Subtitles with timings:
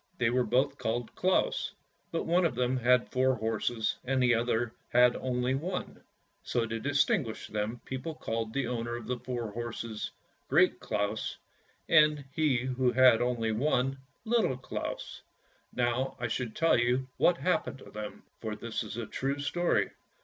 [0.17, 1.73] They were both called Claus,
[2.11, 6.01] but one of them had four horses, and the other had only one;
[6.41, 10.09] so to distinguish them people called the owner of the four horses"
[10.49, 11.37] Great Claus,"
[11.87, 13.95] and he who had only one"
[14.35, 15.21] Little Claus."
[15.71, 19.91] Now I shall tell you what happened to them, for this is a true story.